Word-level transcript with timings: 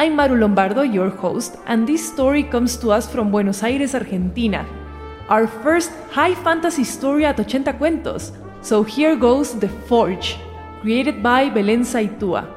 I'm 0.00 0.16
Maru 0.16 0.40
Lombardo, 0.40 0.80
your 0.80 1.10
host, 1.10 1.58
and 1.66 1.86
this 1.86 2.00
story 2.00 2.42
comes 2.42 2.74
to 2.78 2.90
us 2.90 3.06
from 3.06 3.30
Buenos 3.30 3.62
Aires, 3.62 3.94
Argentina. 3.94 4.64
Our 5.28 5.46
first 5.46 5.92
high 6.10 6.34
fantasy 6.34 6.84
story 6.84 7.26
at 7.26 7.38
80 7.38 7.76
Cuentos. 7.76 8.32
So 8.62 8.82
here 8.82 9.14
goes 9.14 9.52
The 9.60 9.68
Forge, 9.68 10.38
created 10.80 11.22
by 11.22 11.50
Belén 11.50 11.84
Saitua. 11.84 12.48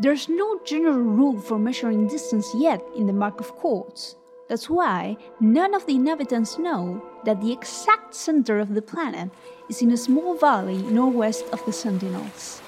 There's 0.00 0.30
no 0.30 0.60
general 0.64 1.04
rule 1.04 1.38
for 1.42 1.58
measuring 1.58 2.08
distance 2.08 2.48
yet 2.56 2.80
in 2.96 3.04
the 3.04 3.12
Mark 3.12 3.38
of 3.38 3.54
codes. 3.60 4.16
That's 4.50 4.68
why 4.68 5.16
none 5.38 5.74
of 5.74 5.86
the 5.86 5.94
inhabitants 5.94 6.58
know 6.58 7.00
that 7.24 7.40
the 7.40 7.52
exact 7.52 8.12
center 8.12 8.58
of 8.58 8.74
the 8.74 8.82
planet 8.82 9.30
is 9.68 9.80
in 9.80 9.92
a 9.92 9.96
small 9.96 10.34
valley 10.34 10.78
northwest 10.78 11.44
of 11.52 11.64
the 11.66 11.72
Sentinels. 11.72 12.60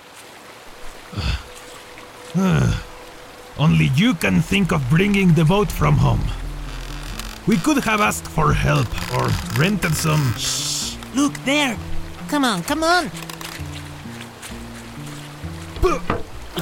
Only 3.59 3.87
you 3.97 4.15
can 4.15 4.41
think 4.41 4.71
of 4.71 4.89
bringing 4.89 5.35
the 5.35 5.45
boat 5.45 5.73
from 5.73 5.97
home. 5.97 6.23
We 7.49 7.57
could 7.57 7.83
have 7.83 8.01
asked 8.01 8.29
for 8.29 8.53
help 8.53 8.87
or 9.19 9.29
rented 9.59 9.97
some. 9.97 10.35
Shh! 10.39 10.95
Look 11.17 11.35
there! 11.45 11.77
Come 12.29 12.45
on, 12.45 12.63
come 12.63 12.85
on! 12.85 13.11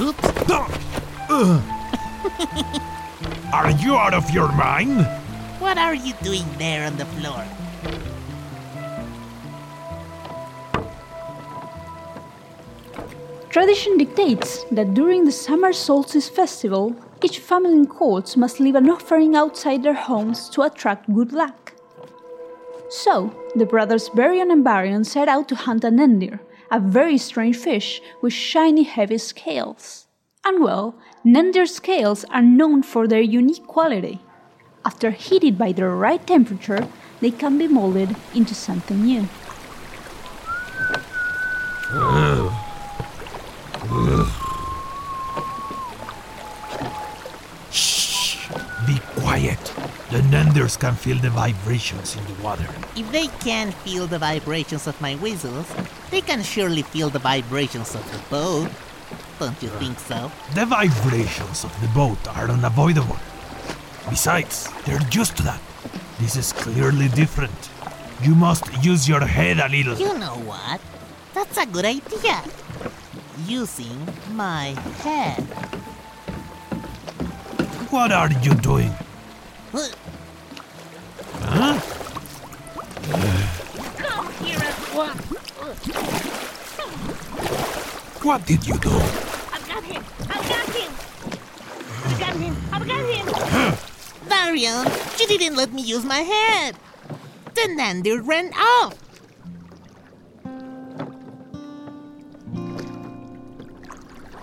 Oops! 0.01 0.31
Are 3.53 3.69
you 3.69 3.97
out 3.97 4.13
of 4.13 4.31
your 4.31 4.49
mind? 4.53 5.05
What 5.59 5.77
are 5.77 5.93
you 5.93 6.13
doing 6.23 6.45
there 6.57 6.87
on 6.87 6.95
the 6.95 7.05
floor? 7.05 7.43
Tradition 13.49 13.97
dictates 13.97 14.63
that 14.71 14.93
during 14.93 15.25
the 15.25 15.33
summer 15.33 15.73
solstice 15.73 16.29
festival, 16.29 16.95
each 17.21 17.39
family 17.39 17.73
in 17.73 17.87
courts 17.87 18.37
must 18.37 18.61
leave 18.61 18.75
an 18.75 18.89
offering 18.89 19.35
outside 19.35 19.83
their 19.83 19.95
homes 19.95 20.47
to 20.51 20.61
attract 20.61 21.13
good 21.13 21.33
luck. 21.33 21.73
So, 22.89 23.35
the 23.55 23.65
brothers 23.65 24.07
Barion 24.07 24.49
and 24.49 24.63
Barion 24.63 25.05
set 25.05 25.27
out 25.27 25.49
to 25.49 25.55
hunt 25.55 25.83
an 25.83 25.97
endir, 25.97 26.39
a 26.71 26.79
very 26.79 27.17
strange 27.17 27.57
fish 27.57 28.01
with 28.21 28.31
shiny 28.31 28.83
heavy 28.83 29.17
scales. 29.17 30.07
And 30.43 30.63
well, 30.63 30.95
Nendir 31.23 31.67
scales 31.67 32.25
are 32.31 32.41
known 32.41 32.81
for 32.81 33.07
their 33.07 33.21
unique 33.21 33.67
quality. 33.67 34.19
After 34.83 35.11
heated 35.11 35.55
by 35.55 35.71
the 35.71 35.85
right 35.87 36.25
temperature, 36.25 36.87
they 37.19 37.29
can 37.29 37.59
be 37.59 37.67
molded 37.67 38.15
into 38.33 38.55
something 38.55 39.03
new. 39.03 39.27
Shh! 47.69 48.47
Be 48.87 48.97
quiet. 49.21 49.59
The 50.09 50.21
Nenders 50.33 50.79
can 50.79 50.95
feel 50.95 51.17
the 51.17 51.29
vibrations 51.29 52.15
in 52.15 52.25
the 52.25 52.41
water. 52.41 52.67
If 52.95 53.11
they 53.11 53.27
can 53.45 53.71
feel 53.71 54.07
the 54.07 54.17
vibrations 54.17 54.87
of 54.87 54.99
my 54.99 55.13
whistles, 55.15 55.71
they 56.09 56.21
can 56.21 56.41
surely 56.41 56.81
feel 56.81 57.09
the 57.11 57.19
vibrations 57.19 57.93
of 57.93 58.03
the 58.11 58.17
boat. 58.29 58.71
Don't 59.41 59.63
you 59.63 59.69
think 59.81 59.97
so? 59.97 60.31
The 60.53 60.67
vibrations 60.67 61.63
of 61.63 61.73
the 61.81 61.87
boat 61.95 62.19
are 62.37 62.47
unavoidable. 62.47 63.17
Besides, 64.07 64.69
they're 64.85 65.01
used 65.11 65.35
to 65.37 65.43
that. 65.49 65.59
This 66.19 66.35
is 66.35 66.53
clearly 66.53 67.07
different. 67.09 67.71
You 68.21 68.35
must 68.35 68.71
use 68.83 69.09
your 69.09 69.21
head 69.21 69.57
a 69.57 69.67
little. 69.67 69.97
You 69.97 70.15
know 70.19 70.37
what? 70.45 70.79
That's 71.33 71.57
a 71.57 71.65
good 71.65 71.85
idea. 71.85 72.43
Using 73.47 74.07
my 74.33 74.75
head. 75.01 75.41
What 77.89 78.11
are 78.11 78.29
you 78.43 78.53
doing? 78.53 78.93
Huh? 79.71 79.89
Huh? 81.49 81.79
Come 83.97 84.31
here 84.45 84.59
at 84.59 84.77
once. 84.93 85.25
What 88.23 88.45
did 88.45 88.67
you 88.67 88.77
do? 88.77 89.30
I've 89.83 90.47
got 90.49 90.67
him! 90.75 90.91
I've 92.03 92.19
got 92.19 92.35
him! 92.35 92.55
I've 92.71 92.87
got 92.87 93.03
him! 93.05 93.27
I've 93.27 93.35
got 93.35 93.77
him! 93.77 94.29
Darian, 94.29 94.85
you 95.19 95.27
didn't 95.27 95.55
let 95.55 95.73
me 95.73 95.81
use 95.81 96.05
my 96.05 96.19
head! 96.19 96.75
The 97.53 97.61
Nandir 97.61 98.25
ran 98.25 98.51
off! 98.53 98.95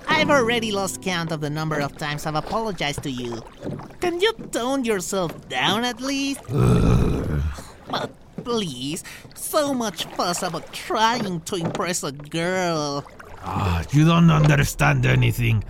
I've 0.07 0.31
already 0.31 0.73
lost 0.73 1.01
count 1.01 1.31
of 1.31 1.41
the 1.41 1.49
number 1.49 1.79
of 1.79 1.97
times 1.97 2.27
I've 2.27 2.35
apologized 2.35 3.05
to 3.05 3.11
you. 3.11 3.41
Can 4.01 4.21
you 4.21 4.33
tone 4.51 4.85
yourself 4.85 5.49
down 5.49 5.85
at 5.85 6.01
least? 6.01 6.41
but 7.89 8.11
please, 8.43 9.05
so 9.35 9.73
much 9.73 10.05
fuss 10.17 10.43
about 10.43 10.73
trying 10.73 11.41
to 11.43 11.55
impress 11.55 12.03
a 12.03 12.13
girl. 12.13 13.07
Ah, 13.43 13.85
you 13.93 14.05
don't 14.05 14.31
understand 14.31 15.07
anything. 15.07 15.65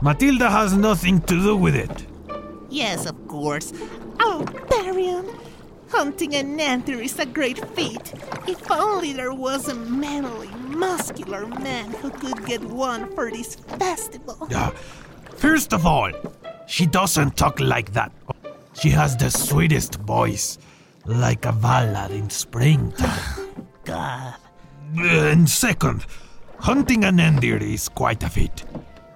Matilda 0.00 0.50
has 0.50 0.74
nothing 0.74 1.20
to 1.22 1.34
do 1.34 1.56
with 1.56 1.74
it. 1.74 2.06
Yes, 2.68 3.06
of 3.06 3.28
course. 3.28 3.72
Oh, 4.20 4.44
Darian! 4.68 5.26
Hunting 5.90 6.34
a 6.34 6.44
nanter 6.44 7.02
is 7.02 7.18
a 7.18 7.26
great 7.26 7.58
feat. 7.74 8.14
If 8.46 8.70
only 8.70 9.12
there 9.12 9.32
was 9.32 9.68
a 9.68 9.74
manly, 9.74 10.48
muscular 10.68 11.46
man 11.46 11.90
who 11.94 12.10
could 12.10 12.46
get 12.46 12.62
one 12.62 13.12
for 13.14 13.30
this 13.30 13.56
festival. 13.56 14.46
Uh, 14.54 14.70
first 15.34 15.72
of 15.72 15.84
all, 15.84 16.12
she 16.66 16.86
doesn't 16.86 17.36
talk 17.36 17.58
like 17.58 17.92
that. 17.94 18.12
She 18.74 18.90
has 18.90 19.16
the 19.16 19.30
sweetest 19.30 19.96
voice, 19.96 20.58
like 21.06 21.44
a 21.44 21.52
ballad 21.52 22.12
in 22.12 22.30
springtime. 22.30 23.50
God. 23.84 24.36
And 24.96 25.50
second, 25.50 26.06
hunting 26.60 27.04
an 27.04 27.18
endir 27.18 27.60
is 27.60 27.88
quite 27.88 28.22
a 28.22 28.28
feat. 28.28 28.64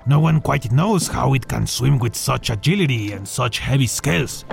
No 0.07 0.19
one 0.21 0.41
quite 0.41 0.73
knows 0.73 1.07
how 1.07 1.35
it 1.35 1.47
can 1.47 1.67
swim 1.67 1.99
with 1.99 2.17
such 2.17 2.51
agility 2.51 3.13
and 3.13 3.27
such 3.27 3.59
heavy 3.59 3.87
scales. 3.87 4.45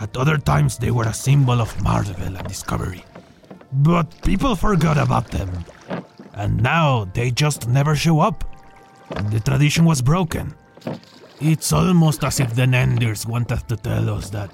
At 0.00 0.16
other 0.16 0.38
times, 0.38 0.78
they 0.78 0.90
were 0.90 1.04
a 1.08 1.14
symbol 1.14 1.60
of 1.60 1.82
marvel 1.82 2.36
and 2.36 2.46
discovery. 2.48 3.04
But 3.72 4.22
people 4.22 4.54
forgot 4.56 4.98
about 4.98 5.30
them. 5.30 5.64
And 6.34 6.62
now 6.62 7.04
they 7.14 7.30
just 7.30 7.68
never 7.68 7.94
show 7.94 8.20
up. 8.20 8.44
The 9.30 9.40
tradition 9.40 9.84
was 9.84 10.02
broken. 10.02 10.54
It's 11.40 11.72
almost 11.72 12.24
as 12.24 12.40
if 12.40 12.54
the 12.54 12.62
Nendirs 12.62 13.26
wanted 13.26 13.68
to 13.68 13.76
tell 13.76 14.10
us 14.10 14.30
that 14.30 14.50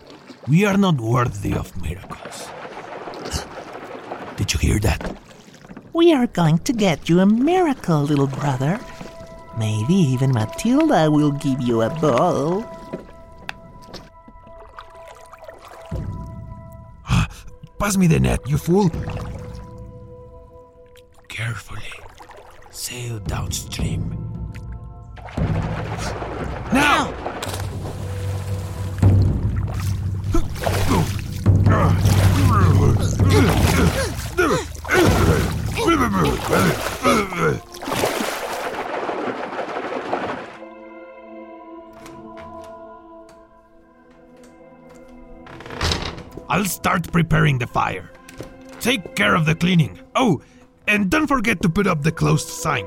we 0.48 0.64
are 0.64 0.76
not 0.76 1.00
worthy 1.00 1.54
of 1.54 1.80
miracles. 1.80 2.48
Did 4.36 4.52
you 4.52 4.58
hear 4.58 4.78
that? 4.80 5.29
We 5.92 6.12
are 6.12 6.26
going 6.26 6.58
to 6.60 6.72
get 6.72 7.08
you 7.08 7.20
a 7.20 7.26
miracle, 7.26 8.02
little 8.02 8.28
brother. 8.28 8.78
Maybe 9.58 9.94
even 9.94 10.30
Matilda 10.32 11.10
will 11.10 11.32
give 11.32 11.60
you 11.60 11.82
a 11.82 11.90
ball. 11.90 12.64
Ah, 17.08 17.28
pass 17.78 17.96
me 17.96 18.06
the 18.06 18.20
net, 18.20 18.40
you 18.46 18.56
fool! 18.56 18.88
Carefully. 21.28 21.92
sail 22.70 23.18
downstream. 23.20 24.19
I'll 46.60 46.66
start 46.66 47.10
preparing 47.10 47.56
the 47.56 47.66
fire. 47.66 48.10
Take 48.80 49.16
care 49.16 49.34
of 49.34 49.46
the 49.46 49.54
cleaning. 49.54 49.98
Oh, 50.14 50.42
and 50.86 51.10
don't 51.10 51.26
forget 51.26 51.62
to 51.62 51.70
put 51.70 51.86
up 51.86 52.02
the 52.02 52.12
closed 52.12 52.48
sign. 52.48 52.84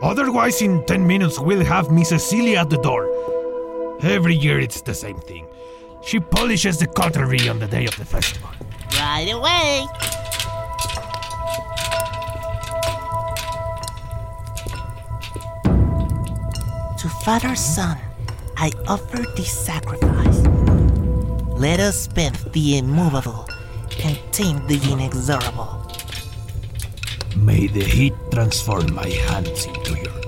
Otherwise, 0.00 0.62
in 0.62 0.86
10 0.86 1.04
minutes, 1.04 1.40
we'll 1.40 1.64
have 1.64 1.90
Miss 1.90 2.10
Cecilia 2.10 2.58
at 2.58 2.70
the 2.70 2.78
door. 2.78 3.10
Every 4.00 4.36
year, 4.36 4.60
it's 4.60 4.80
the 4.80 4.94
same 4.94 5.18
thing. 5.22 5.48
She 6.04 6.20
polishes 6.20 6.78
the 6.78 6.86
cutlery 6.86 7.48
on 7.48 7.58
the 7.58 7.66
day 7.66 7.86
of 7.86 7.96
the 7.96 8.04
festival. 8.04 8.50
Right 8.92 9.28
away! 9.28 9.88
To 17.00 17.08
Father 17.24 17.56
Son, 17.56 17.98
I 18.56 18.70
offer 18.86 19.24
this 19.34 19.50
sacrifice. 19.50 20.35
Let 21.56 21.80
us 21.80 22.02
spend 22.02 22.36
the 22.52 22.76
immovable 22.76 23.48
and 24.04 24.18
tame 24.30 24.66
the 24.66 24.78
inexorable. 24.92 25.90
May 27.34 27.66
the 27.66 27.82
heat 27.82 28.12
transform 28.30 28.92
my 28.92 29.08
hands 29.08 29.64
into 29.64 29.96
your 29.96 30.25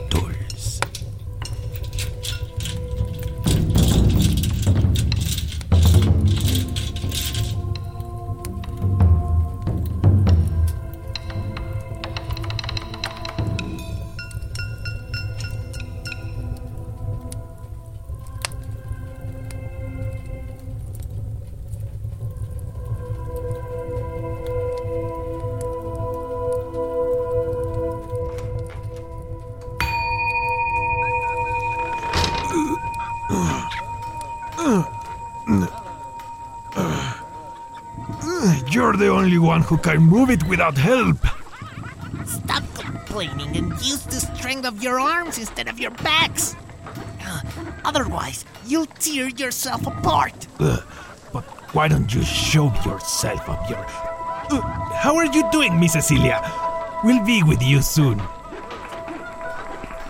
You're 38.88 38.96
the 38.96 39.08
only 39.08 39.38
one 39.38 39.60
who 39.60 39.76
can 39.76 39.98
move 40.00 40.30
it 40.30 40.42
without 40.44 40.78
help. 40.78 41.18
Stop 42.24 42.62
complaining 42.74 43.54
and 43.54 43.72
use 43.82 44.02
the 44.04 44.18
strength 44.18 44.64
of 44.64 44.82
your 44.82 44.98
arms 44.98 45.36
instead 45.36 45.68
of 45.68 45.78
your 45.78 45.90
backs. 45.90 46.56
Uh, 47.20 47.42
Otherwise, 47.84 48.46
you'll 48.64 48.86
tear 48.86 49.28
yourself 49.28 49.86
apart. 49.86 50.46
Ugh, 50.60 50.82
but 51.34 51.44
why 51.74 51.86
don't 51.86 52.14
you 52.14 52.22
show 52.22 52.72
yourself 52.86 53.46
up 53.50 53.66
here? 53.66 53.84
Uh, 54.50 54.62
how 54.94 55.14
are 55.16 55.26
you 55.26 55.46
doing, 55.52 55.78
Miss 55.78 55.92
Cecilia? 55.92 56.40
We'll 57.04 57.22
be 57.26 57.42
with 57.42 57.62
you 57.62 57.82
soon. 57.82 58.16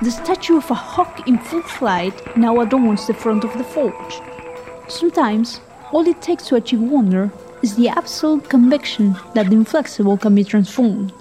The 0.02 0.12
statue 0.12 0.58
of 0.58 0.70
a 0.70 0.74
hawk 0.74 1.26
in 1.26 1.38
full 1.38 1.62
flight 1.62 2.36
now 2.36 2.60
adorns 2.60 3.08
the 3.08 3.14
front 3.14 3.42
of 3.42 3.58
the 3.58 3.64
forge. 3.64 4.20
Sometimes, 4.86 5.60
all 5.90 6.06
it 6.06 6.22
takes 6.22 6.46
to 6.46 6.54
achieve 6.54 6.80
wonder 6.80 7.32
is 7.62 7.76
the 7.76 7.88
absolute 7.88 8.48
conviction 8.48 9.16
that 9.34 9.50
the 9.50 9.56
inflexible 9.56 10.16
can 10.16 10.34
be 10.34 10.44
transformed. 10.44 11.12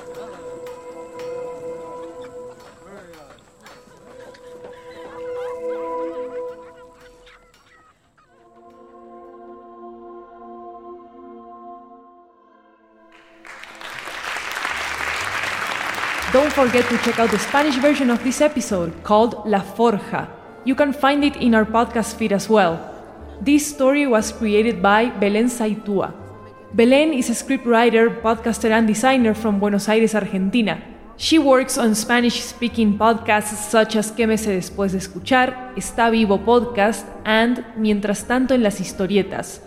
Don't 16.33 16.51
forget 16.51 16.85
to 16.89 16.97
check 16.99 17.19
out 17.19 17.31
the 17.31 17.39
Spanish 17.39 17.77
version 17.77 18.09
of 18.11 18.23
this 18.23 18.41
episode 18.41 18.93
called 19.03 19.47
La 19.47 19.61
Forja. 19.61 20.29
You 20.65 20.75
can 20.75 20.91
find 20.91 21.23
it 21.23 21.37
in 21.37 21.55
our 21.55 21.65
podcast 21.65 22.15
feed 22.15 22.33
as 22.33 22.49
well. 22.49 22.77
This 23.41 23.65
story 23.65 24.05
was 24.05 24.31
created 24.31 24.81
by 24.81 25.09
Belén 25.09 25.49
Saitua. 25.49 26.26
Belén 26.73 27.13
is 27.13 27.29
a 27.29 27.33
scriptwriter, 27.33 28.21
podcaster, 28.21 28.71
and 28.71 28.87
designer 28.87 29.33
from 29.33 29.59
Buenos 29.59 29.87
Aires, 29.87 30.13
Argentina. 30.13 30.83
She 31.15 31.39
works 31.39 31.77
on 31.77 31.95
Spanish 31.95 32.43
speaking 32.43 32.97
podcasts 32.97 33.69
such 33.71 33.95
as 33.95 34.11
Que 34.11 34.25
Quémese 34.25 34.51
después 34.51 34.91
de 34.91 34.99
escuchar, 34.99 35.71
Está 35.75 36.11
Vivo 36.11 36.39
Podcast, 36.39 37.07
and 37.23 37.65
Mientras 37.77 38.27
tanto 38.27 38.53
en 38.53 38.63
las 38.63 38.79
historietas. 38.79 39.61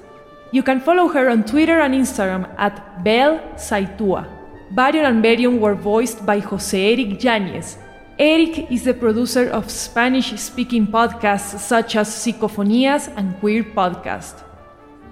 You 0.53 0.63
can 0.63 0.81
follow 0.81 1.09
her 1.09 1.29
on 1.31 1.45
Twitter 1.45 1.81
and 1.81 1.95
Instagram 1.95 2.49
at 2.59 3.03
Bel 3.03 3.41
Saitua. 3.57 4.29
Varion 4.73 5.07
and 5.07 5.23
Berion 5.25 5.59
were 5.59 5.75
voiced 5.75 6.25
by 6.27 6.41
Jose 6.41 6.77
Eric 6.77 7.19
Yáñez. 7.19 7.79
Eric 8.19 8.71
is 8.71 8.85
the 8.85 8.93
producer 8.93 9.49
of 9.49 9.71
Spanish 9.71 10.39
speaking 10.39 10.87
podcasts 10.87 11.59
such 11.59 11.97
as 11.97 12.09
Psicofonías 12.09 13.09
and 13.17 13.41
Queer 13.41 13.65
Podcast. 13.65 14.50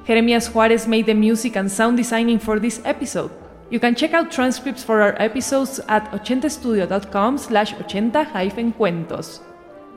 Jeremias 0.09 0.49
Juarez 0.55 0.89
made 0.89 1.05
the 1.05 1.13
music 1.13 1.55
and 1.55 1.71
sound 1.71 1.99
designing 1.99 2.39
for 2.39 2.59
this 2.59 2.81
episode. 2.87 3.31
You 3.69 3.79
can 3.79 3.95
check 3.95 4.15
out 4.15 4.33
transcripts 4.33 4.83
for 4.83 5.03
our 5.03 5.15
episodes 5.21 5.81
at 5.87 6.11
80studio.com 6.13 7.37
slash 7.37 7.75
80-cuentos. 7.75 9.41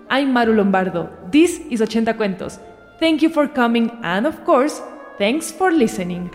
I'm 0.10 0.34
Maru 0.34 0.58
Lombardo. 0.58 1.10
This 1.32 1.60
is 1.70 1.80
80 1.80 2.12
Cuentos. 2.12 2.60
Thank 3.00 3.22
you 3.22 3.30
for 3.30 3.48
coming 3.48 3.90
and, 4.04 4.28
of 4.28 4.44
course, 4.44 4.82
thanks 5.18 5.50
for 5.50 5.72
listening. 5.72 6.30